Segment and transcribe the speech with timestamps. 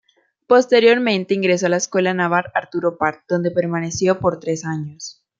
[0.47, 5.23] Posteriormente ingresó a la Escuela Naval Arturo Prat donde permaneció por tres años.